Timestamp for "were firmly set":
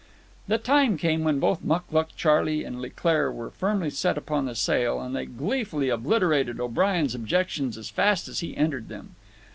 3.31-4.17